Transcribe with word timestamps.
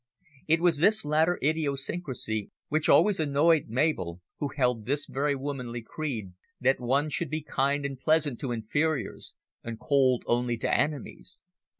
It 0.47 0.61
was 0.61 0.77
this 0.79 1.05
latter 1.05 1.37
idiosyncrasy 1.43 2.49
which 2.69 2.89
always 2.89 3.19
annoyed 3.19 3.65
Mabel, 3.67 4.19
who 4.39 4.47
held 4.47 4.85
the 4.85 4.99
very 5.07 5.35
womanly 5.35 5.83
creed 5.83 6.33
that 6.59 6.79
one 6.79 7.07
should 7.09 7.29
be 7.29 7.43
kind 7.43 7.85
and 7.85 7.99
pleasant 7.99 8.39
to 8.39 8.51
inferiors 8.51 9.35
and 9.63 9.79
cold 9.79 10.23
only 10.25 10.57
to 10.57 10.75
enemies. 10.75 11.43